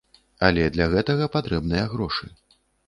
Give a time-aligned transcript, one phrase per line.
[0.47, 2.25] Але для гэтага патрэбныя грошы.